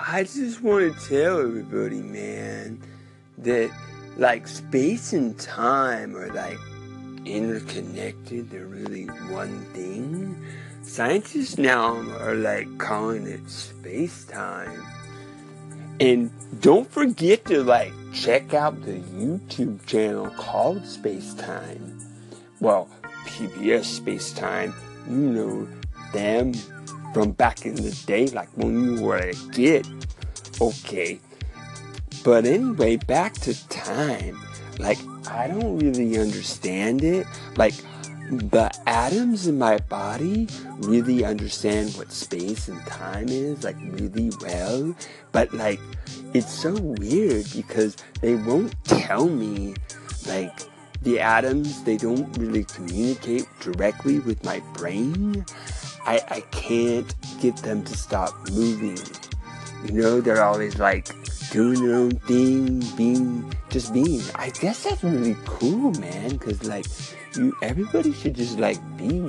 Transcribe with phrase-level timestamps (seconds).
[0.00, 2.80] I just want to tell everybody, man,
[3.38, 3.72] that
[4.16, 6.60] like space and time are like
[7.24, 8.48] interconnected.
[8.48, 10.40] They're really one thing.
[10.82, 14.86] Scientists now are like calling it space time.
[15.98, 16.30] And
[16.60, 21.98] don't forget to like check out the YouTube channel called Space Time.
[22.60, 22.88] Well,
[23.26, 24.72] PBS Space Time,
[25.10, 25.68] you know
[26.12, 26.52] them
[27.18, 29.84] from back in the day, like when you were a kid.
[30.60, 31.18] Okay.
[32.22, 34.40] But anyway, back to time.
[34.78, 34.98] Like,
[35.28, 37.26] I don't really understand it.
[37.56, 37.74] Like,
[38.30, 40.46] the atoms in my body
[40.78, 44.94] really understand what space and time is, like, really well.
[45.32, 45.80] But, like,
[46.34, 49.74] it's so weird because they won't tell me,
[50.28, 50.56] like,
[51.02, 55.44] the atoms, they don't really communicate directly with my brain.
[56.06, 58.98] I, I can't get them to stop moving.
[59.84, 61.08] You know, they're always like
[61.50, 64.22] doing their own thing, being just being.
[64.34, 66.38] I guess that's really cool, man.
[66.38, 66.86] Cause like
[67.36, 69.28] you, everybody should just like be.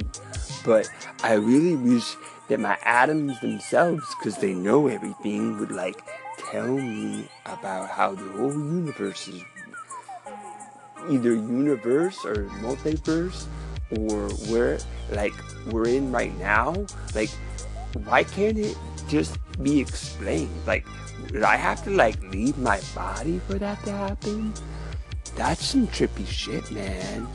[0.66, 0.90] But
[1.23, 2.16] I really wish
[2.47, 6.02] that my atoms themselves, cause they know everything, would like
[6.52, 9.44] tell me about how the whole universe is
[11.09, 13.45] either universe or multiverse
[13.97, 14.80] or where
[15.12, 15.34] like
[15.68, 16.74] we're in right now
[17.16, 17.30] like
[18.06, 20.86] why can't it just be explained like
[21.32, 24.54] did i have to like leave my body for that to happen
[25.36, 27.28] that's some trippy shit man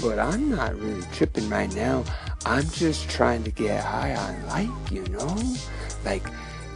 [0.00, 2.04] but i'm not really tripping right now
[2.44, 5.36] i'm just trying to get high on life you know
[6.04, 6.24] like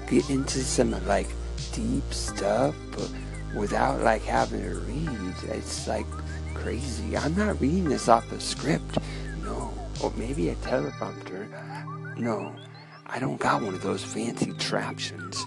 [0.08, 1.28] get into some like
[1.72, 3.10] deep stuff but
[3.54, 5.10] without like having to read
[5.48, 6.06] it's like
[6.62, 7.16] crazy.
[7.16, 8.98] I'm not reading this off a script.
[9.42, 9.72] No.
[10.02, 11.48] Or maybe a teleprompter.
[12.18, 12.54] No.
[13.06, 15.44] I don't got one of those fancy traptions.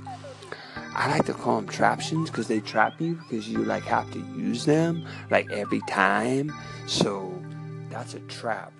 [0.95, 4.19] I like to call them traptions because they trap you because you like have to
[4.19, 6.53] use them like every time.
[6.87, 7.33] So
[7.89, 8.73] that's a trap.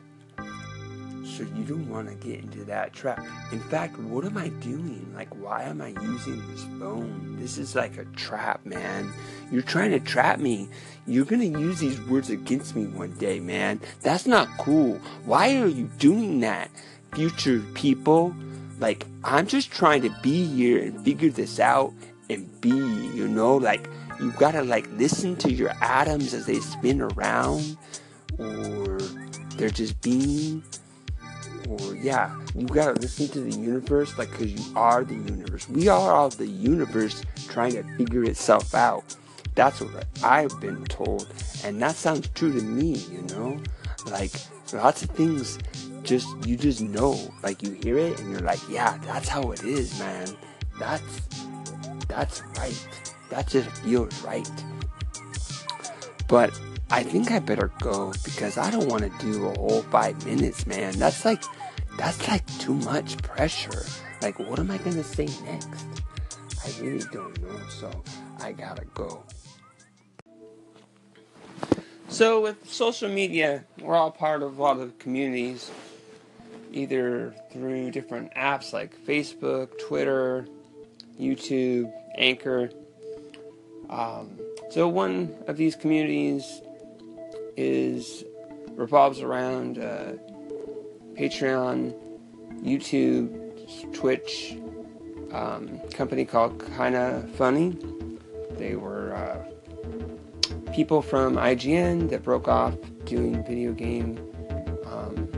[1.38, 3.26] So you don't want to get into that trap.
[3.52, 5.12] In fact, what am I doing?
[5.16, 7.38] Like, why am I using this phone?
[7.40, 9.12] This is like a trap, man.
[9.52, 10.70] You're trying to trap me.
[11.08, 13.82] You're going to use these words against me one day, man.
[14.02, 15.00] That's not cool.
[15.26, 16.70] Why are you doing that,
[17.16, 18.36] future people?
[18.80, 21.94] Like, I'm just trying to be here and figure this out
[22.30, 23.90] and be, you know, like,
[24.20, 27.76] you gotta, like, listen to your atoms as they spin around,
[28.38, 29.00] or
[29.58, 30.64] they're just being
[31.68, 35.68] or yeah, you gotta listen to the universe, like, cause you are the universe.
[35.70, 39.16] We are all the universe trying to figure itself out.
[39.56, 41.28] That's what I've been told,
[41.64, 42.96] and that sounds true to me.
[43.12, 43.62] You know,
[44.08, 44.32] like
[44.74, 45.60] lots of things,
[46.04, 49.64] just you just know, like you hear it and you're like, yeah, that's how it
[49.64, 50.28] is, man.
[50.80, 51.22] That's
[52.08, 52.88] that's right.
[53.30, 54.50] That just feels right.
[56.28, 56.60] But
[56.94, 60.68] I think I better go because I don't want to do a whole five minutes,
[60.68, 60.94] man.
[61.00, 61.42] That's like,
[61.98, 63.84] that's like too much pressure.
[64.22, 65.86] Like, what am I going to say next?
[66.64, 67.90] I really don't know, so
[68.42, 69.24] I gotta go.
[72.10, 75.72] So, with social media, we're all part of a lot of communities,
[76.72, 80.46] either through different apps like Facebook, Twitter,
[81.20, 82.70] YouTube, Anchor.
[83.90, 84.38] Um,
[84.70, 86.62] so, one of these communities
[87.58, 88.24] is
[88.72, 90.14] revolves around uh,
[91.14, 91.94] Patreon,
[92.62, 94.58] YouTube, Twitch,
[95.32, 97.78] um, company called Kinda Funny.
[98.52, 102.76] They were uh, people from IGN that broke off
[103.06, 104.18] doing video game
[104.86, 105.30] um,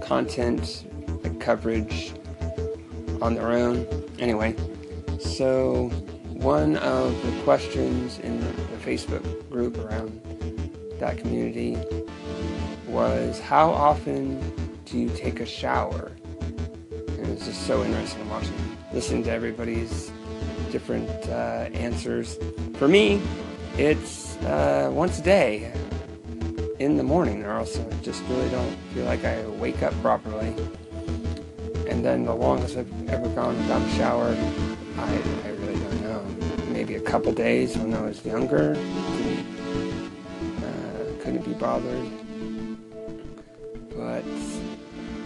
[0.00, 0.86] content
[1.22, 2.14] like coverage
[3.20, 3.86] on their own.
[4.18, 4.54] Anyway,
[5.18, 5.88] so
[6.28, 10.20] one of the questions in the, the Facebook group around
[11.00, 11.76] that community
[12.86, 14.40] was how often
[14.84, 16.12] do you take a shower?
[16.90, 18.54] And it's just so interesting watching,
[18.92, 20.12] listening to everybody's
[20.70, 22.38] different uh, answers.
[22.74, 23.20] For me,
[23.78, 25.72] it's uh, once a day
[26.78, 30.54] in the morning, or else I just really don't feel like I wake up properly.
[31.88, 34.36] And then the longest I've ever gone without a shower,
[34.98, 35.14] I,
[35.44, 36.24] I really don't know.
[36.72, 38.74] Maybe a couple days when I was younger
[41.58, 42.10] bothered.
[43.90, 44.24] But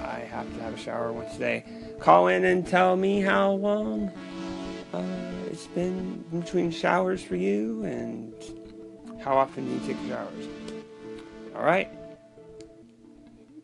[0.02, 1.64] I have to have a shower once a day.
[2.00, 4.10] Call in and tell me how long
[4.92, 5.02] uh,
[5.50, 8.32] it's been between showers for you and
[9.20, 10.46] how often you take showers.
[11.54, 11.88] All right.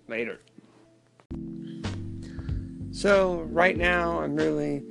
[0.08, 0.40] Later.
[2.90, 4.82] So right now I'm really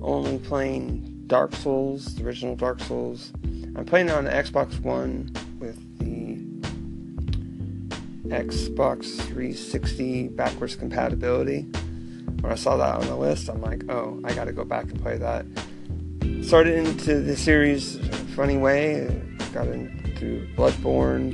[0.00, 3.32] only playing Dark Souls, the original Dark Souls.
[3.76, 5.32] I'm playing on the Xbox One
[8.32, 11.62] Xbox 360 backwards compatibility.
[12.40, 15.00] When I saw that on the list, I'm like, oh, I gotta go back and
[15.00, 15.44] play that.
[16.42, 17.98] Started into the series
[18.34, 21.30] funny way, got into Bloodborne,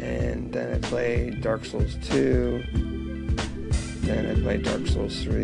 [0.00, 2.64] and then I played Dark Souls 2,
[4.00, 5.36] then I played Dark Souls 3,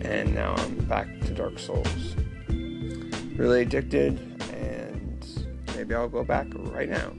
[0.00, 2.16] and now I'm back to Dark Souls.
[2.48, 4.18] Really addicted,
[4.54, 5.46] and
[5.76, 7.12] maybe I'll go back right now.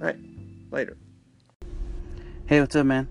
[0.00, 0.18] Alright,
[0.70, 0.96] later.
[2.44, 3.08] Hey, what's up, man?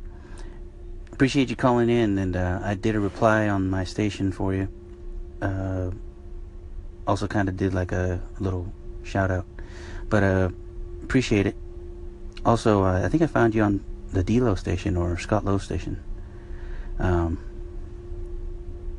[1.13, 4.68] Appreciate you calling in, and uh, I did a reply on my station for you.
[5.42, 5.92] Uh,
[7.07, 8.72] also, kind of did like a little
[9.04, 9.45] shout out,
[10.10, 10.50] but uh,
[11.01, 11.56] appreciate it.
[12.45, 13.81] Also, uh, I think I found you on
[14.12, 16.04] the D-Lo station or Scott Lowe station.
[17.00, 17.39] Um,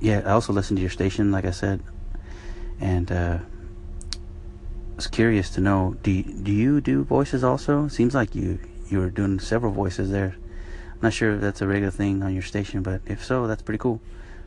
[0.01, 1.83] yeah, I also listened to your station, like I said,
[2.81, 3.39] and uh,
[4.97, 7.87] was curious to know do do you do voices also?
[7.89, 8.59] Seems like you
[8.93, 10.37] you were doing several voices there.
[10.93, 13.63] I'm not sure if that's a regular thing on your station, but if so, that's
[13.63, 14.01] pretty cool.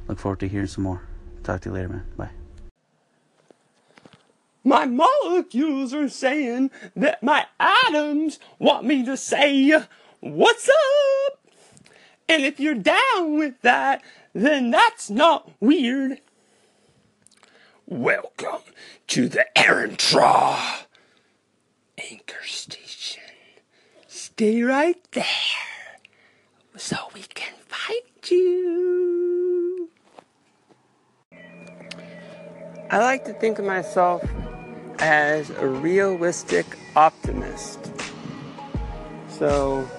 [0.07, 1.01] Look forward to hearing some more.
[1.43, 2.05] Talk to you later, man.
[2.15, 2.29] Bye.
[4.63, 9.83] My molecules are saying that my atoms want me to say,
[10.21, 11.39] What's up?
[12.27, 14.03] And if you're down with that,
[14.33, 16.19] then that's not weird.
[17.85, 18.61] Welcome
[19.07, 20.85] to the Aaron Traw
[21.99, 22.84] Anchor Station.
[24.37, 25.23] Stay right there
[26.75, 29.89] so we can find you.
[32.91, 34.29] I like to think of myself
[34.99, 36.65] as a realistic
[36.97, 37.79] optimist.
[39.29, 39.89] So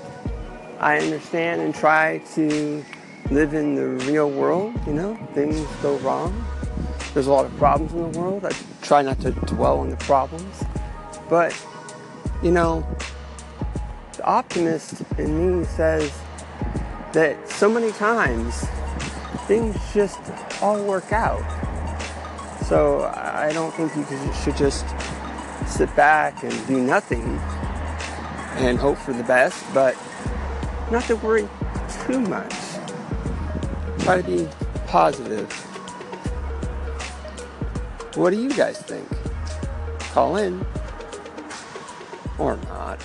[0.81, 2.85] I understand and try to
[3.31, 6.45] live in the real world, you know, things go wrong.
[7.15, 8.45] There's a lot of problems in the world.
[8.45, 8.51] I
[8.83, 10.63] try not to dwell on the problems.
[11.31, 11.59] But,
[12.43, 12.87] you know,
[14.27, 16.13] optimist in me says
[17.13, 18.67] that so many times
[19.47, 20.19] things just
[20.61, 21.45] all work out.
[22.67, 24.85] So I don't think you should just
[25.67, 27.41] sit back and do nothing
[28.57, 29.97] and hope for the best, but
[30.91, 31.49] not to worry
[32.07, 32.55] too much.
[34.01, 34.49] Try to be
[34.87, 35.51] positive.
[38.17, 39.07] What do you guys think?
[40.13, 40.65] Call in
[42.39, 43.01] or not.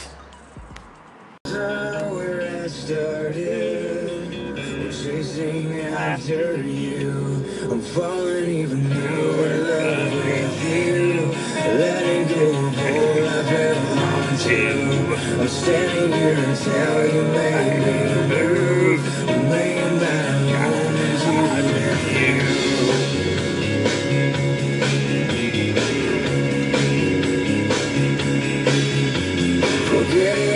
[2.84, 4.10] Started,
[4.92, 7.46] chasing after you.
[7.70, 11.32] I'm falling even though I love with you.
[11.78, 14.78] Letting go of all I've ever wanted.
[15.40, 17.98] I'm standing here until you make me
[18.34, 19.02] move.
[19.30, 21.38] I'm laying back home and you
[21.72, 22.36] with you.
[29.88, 30.51] Forgetting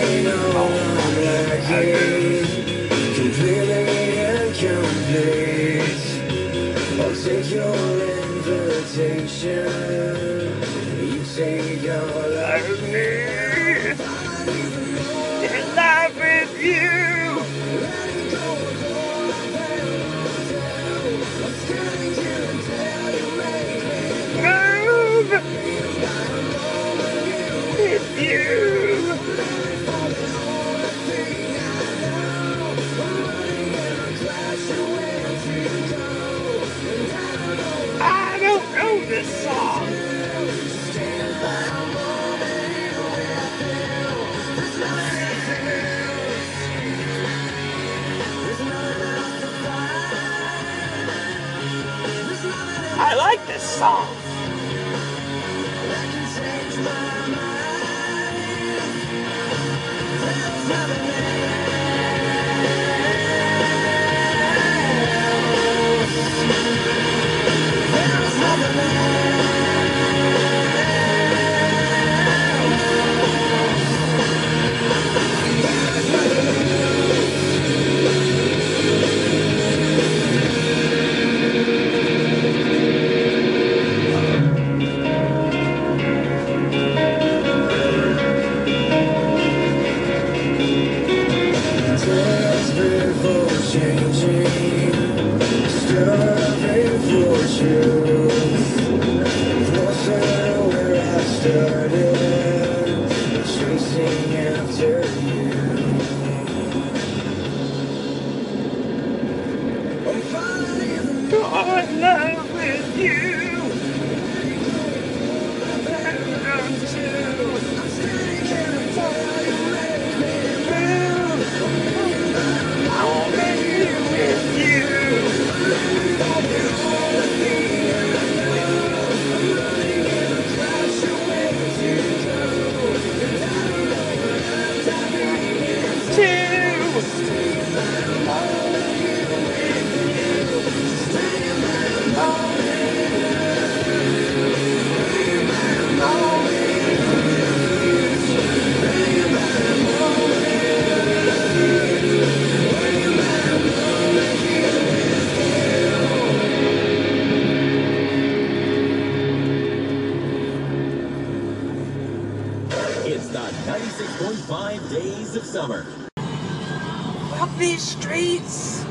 [167.65, 168.85] these streets,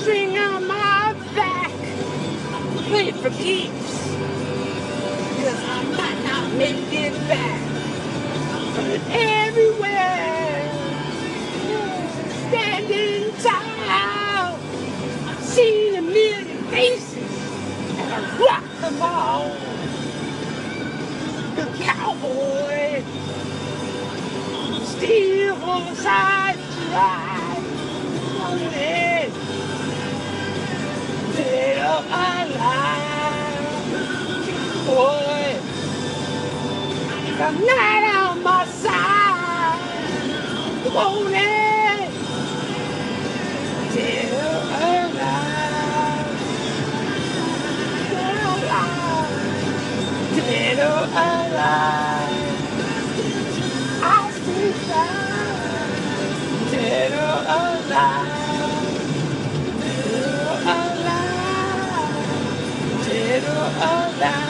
[0.00, 1.70] string on my back,
[2.88, 4.14] play it for keeps.
[5.26, 7.84] Cause I might not make it back.
[8.62, 10.92] But everywhere,
[12.48, 14.58] standing tall,
[15.28, 17.52] I've seen a million faces,
[17.98, 19.56] and I rock them all.
[21.56, 23.04] The cowboy,
[24.84, 25.94] still on
[26.98, 27.38] light.
[34.86, 35.60] Boy,
[37.38, 39.80] the night on my side.
[40.94, 42.10] Won't it?
[43.92, 46.28] Till alive.
[50.34, 50.92] Till
[51.26, 52.48] alive.
[54.02, 55.27] I see that
[56.88, 58.62] middle of life,
[59.80, 64.48] middle of life, middle of life.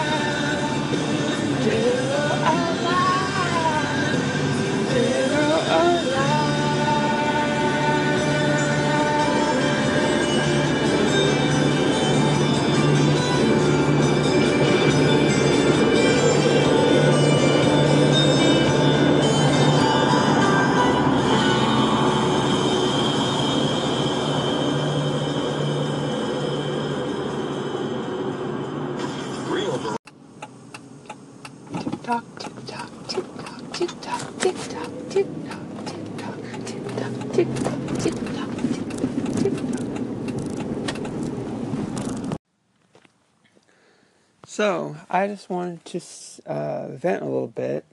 [44.58, 46.00] So I just wanted to
[46.44, 47.84] uh, vent a little bit.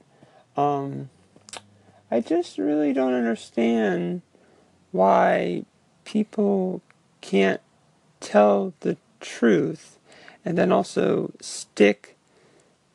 [0.56, 1.10] Um,
[2.10, 4.22] I just really don't understand
[4.90, 5.64] why
[6.04, 6.82] people
[7.20, 7.60] can't
[8.18, 10.00] tell the truth
[10.44, 12.16] and then also stick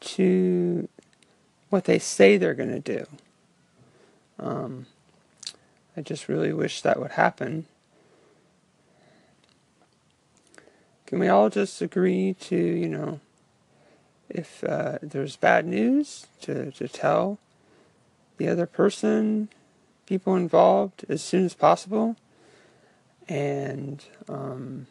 [0.01, 0.89] to
[1.69, 3.05] what they say they're going to do.
[4.37, 4.85] Um,
[5.95, 7.67] I just really wish that would happen.
[11.05, 13.21] Can we all just agree to, you know,
[14.33, 17.37] if uh, there's bad news, to, to tell
[18.37, 19.49] the other person,
[20.05, 22.15] people involved, as soon as possible?
[23.27, 24.87] And um,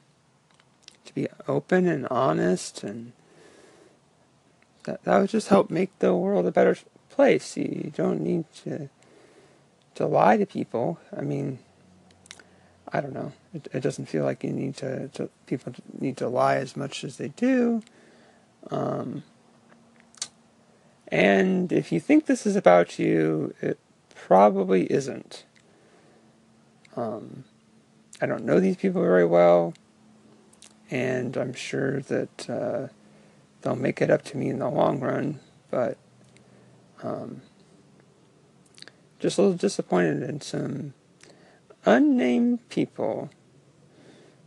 [1.04, 3.12] to be open and honest and
[4.84, 6.76] that, that would just help make the world a better
[7.10, 7.56] place.
[7.56, 8.88] You don't need to
[9.96, 10.98] to lie to people.
[11.14, 11.58] I mean,
[12.92, 13.32] I don't know.
[13.52, 17.04] It, it doesn't feel like you need to, to people need to lie as much
[17.04, 17.82] as they do.
[18.70, 19.22] Um,
[21.10, 23.78] and if you think this is about you, it
[24.14, 25.44] probably isn't.
[26.96, 27.44] Um,
[28.20, 29.74] I don't know these people very well,
[30.90, 32.88] and I'm sure that uh,
[33.62, 35.40] they'll make it up to me in the long run,
[35.70, 35.96] but
[37.02, 37.42] um,
[39.18, 40.94] just a little disappointed in some
[41.84, 43.30] unnamed people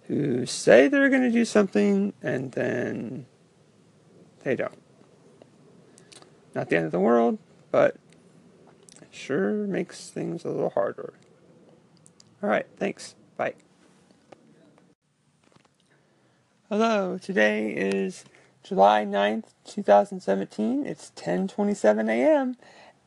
[0.08, 3.26] who say they're going to do something and then
[4.44, 4.78] they don't.
[6.56, 7.40] Not the end of the world,
[7.72, 7.96] but
[9.02, 11.14] it sure makes things a little harder.
[12.42, 13.16] All right, thanks.
[13.38, 13.56] Bye.
[16.70, 18.26] Hello, today is
[18.64, 20.86] July 9th, 2017.
[20.86, 22.56] It's 10:27 a.m.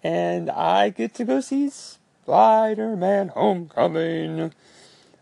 [0.03, 4.53] and I get to go see Spider-Man Homecoming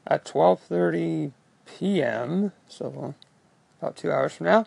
[0.06, 1.32] at 12:30
[1.66, 2.52] p.m.
[2.68, 3.14] So
[3.80, 4.66] about 2 hours from now.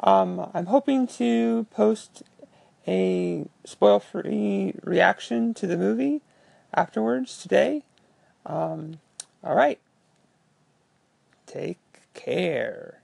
[0.00, 2.22] Um, I'm hoping to post
[2.86, 6.22] a spoil-free reaction to the movie
[6.74, 7.84] afterwards today.
[8.46, 9.00] Um,
[9.44, 9.78] all right.
[11.46, 11.78] Take
[12.14, 13.00] care.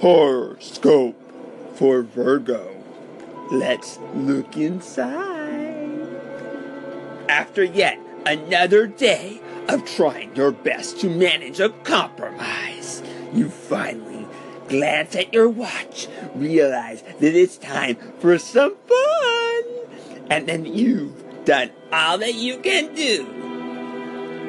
[0.00, 1.20] Horoscope
[1.74, 2.72] for Virgo.
[3.50, 6.06] Let's look inside.
[7.28, 14.15] After yet another day of trying your best to manage a compromise, you finally
[14.68, 19.62] glance at your watch, realize that it's time for some fun,
[20.30, 23.24] and then you've done all that you can do.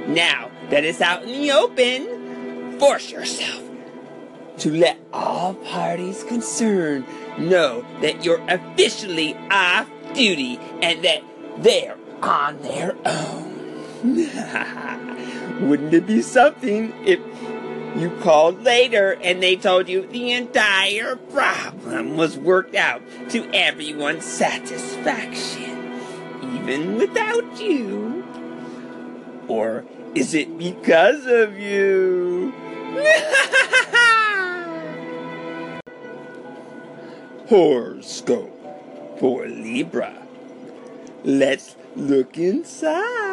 [0.07, 3.63] Now that it's out in the open, force yourself
[4.59, 7.05] to let all parties concerned
[7.37, 11.21] know that you're officially off duty and that
[11.59, 13.53] they're on their own.
[15.67, 17.19] Wouldn't it be something if
[17.97, 24.23] You called later and they told you the entire problem was worked out to everyone's
[24.23, 25.99] satisfaction,
[26.43, 28.23] even without you.
[29.47, 32.53] Or is it because of you?
[37.49, 40.13] Horoscope for Libra.
[41.23, 43.26] Let's look inside.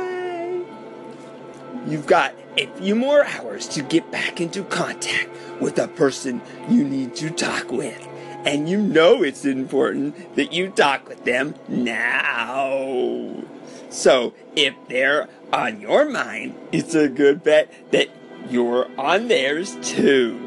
[1.87, 5.29] You've got a few more hours to get back into contact
[5.61, 8.09] with a person you need to talk with.
[8.45, 13.43] And you know it's important that you talk with them now.
[13.91, 18.09] So if they're on your mind, it's a good bet that
[18.51, 20.39] you're on theirs too.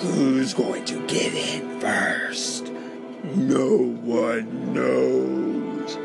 [0.00, 2.72] Who's going to get in first?
[3.34, 5.96] No one knows.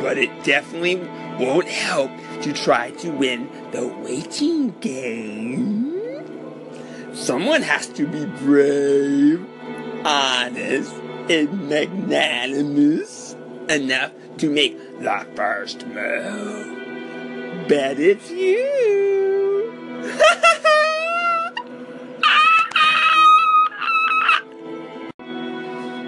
[0.00, 0.96] But it definitely
[1.38, 2.10] won't help
[2.42, 5.86] to try to win the waiting game.
[7.14, 9.44] Someone has to be brave,
[10.04, 10.92] honest,
[11.28, 13.36] and magnanimous
[13.68, 17.68] enough to make the first move.
[17.68, 19.98] Bet it's you.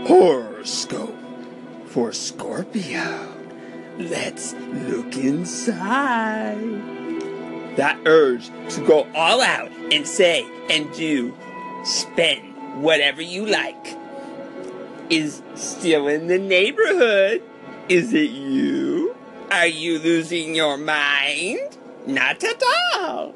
[0.07, 1.15] Horoscope
[1.87, 3.29] for Scorpio.
[3.99, 7.02] Let's look inside.
[7.77, 11.35] That urge to go all out and say and do,
[11.85, 13.97] spend whatever you like,
[15.11, 17.43] is still in the neighborhood.
[17.89, 19.17] Is it you?
[19.51, 21.79] Are you losing your mind?
[22.07, 22.63] Not at
[22.95, 23.35] all.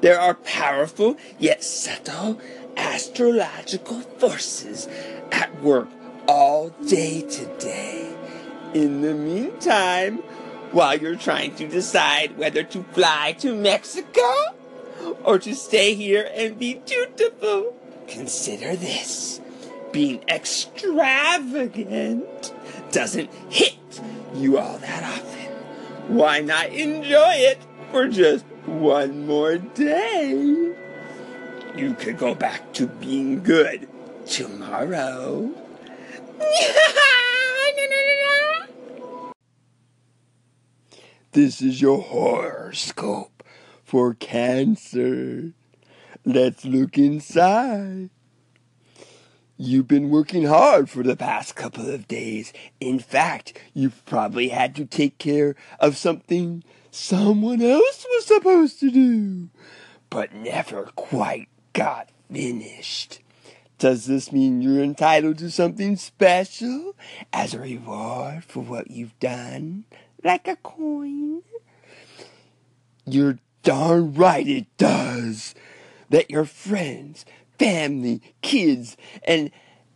[0.00, 2.40] There are powerful yet subtle
[2.76, 4.88] astrological forces
[5.32, 5.88] at work
[6.26, 8.14] all day today.
[8.74, 10.22] In the meantime,
[10.72, 14.34] while you're trying to decide whether to fly to Mexico
[15.24, 17.74] or to stay here and be dutiful,
[18.06, 19.40] consider this.
[19.92, 22.52] Being extravagant
[22.92, 23.78] doesn't hit
[24.34, 25.52] you all that often.
[26.14, 27.58] Why not enjoy it
[27.90, 30.74] for just one more day?
[31.76, 33.88] You could go back to being good
[34.26, 35.50] tomorrow.
[41.38, 43.44] This is your horoscope
[43.84, 45.52] for Cancer.
[46.24, 48.10] Let's look inside.
[49.56, 52.52] You've been working hard for the past couple of days.
[52.80, 58.90] In fact, you've probably had to take care of something someone else was supposed to
[58.90, 59.48] do,
[60.10, 63.20] but never quite got finished.
[63.78, 66.96] Does this mean you're entitled to something special
[67.32, 69.84] as a reward for what you've done?
[70.24, 71.42] Like a coin?
[73.06, 75.54] You're darn right it does.
[76.10, 77.24] That your friends,
[77.58, 79.50] family, kids, and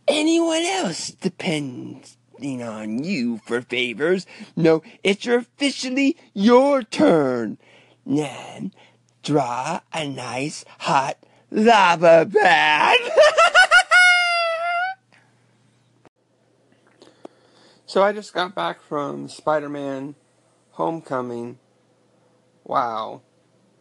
[0.07, 7.57] anyone else depending on you for favors No, it's officially your turn.
[8.05, 8.73] Nan,
[9.23, 11.17] draw a nice hot
[11.51, 12.97] lava bath.
[17.93, 20.15] So I just got back from Spider Man
[20.71, 21.59] Homecoming.
[22.63, 23.21] Wow,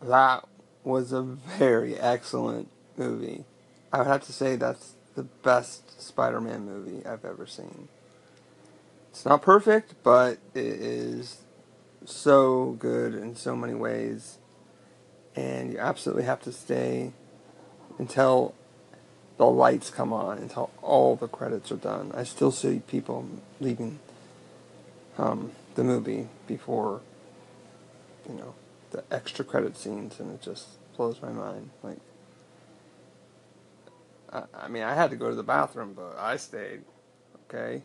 [0.03, 0.47] that
[0.85, 3.47] was a very excellent movie.
[3.91, 7.89] I would have to say that's the best Spider Man movie I've ever seen.
[9.09, 11.39] It's not perfect, but it is
[12.05, 14.37] so good in so many ways.
[15.35, 17.15] And you absolutely have to stay
[17.99, 18.55] until
[19.43, 22.13] the lights come on until all the credits are done.
[22.15, 23.29] I still see people
[23.59, 23.99] leaving
[25.19, 27.01] um, the movie before,
[28.29, 28.55] you know,
[28.93, 31.71] the extra credit scenes, and it just blows my mind.
[31.83, 31.99] Like,
[34.33, 36.83] I, I mean, I had to go to the bathroom, but I stayed.
[37.51, 37.83] Okay.